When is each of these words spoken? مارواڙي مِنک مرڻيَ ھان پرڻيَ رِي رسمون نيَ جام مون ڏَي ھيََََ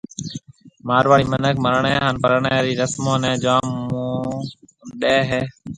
مارواڙي 0.87 1.25
مِنک 1.31 1.55
مرڻيَ 1.65 1.93
ھان 2.01 2.15
پرڻيَ 2.23 2.57
رِي 2.65 2.73
رسمون 2.81 3.17
نيَ 3.23 3.31
جام 3.43 3.65
مون 3.89 4.39
ڏَي 4.99 5.17
ھيََََ 5.29 5.41